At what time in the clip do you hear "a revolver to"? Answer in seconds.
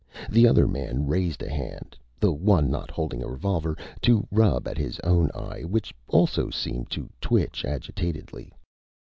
3.21-4.25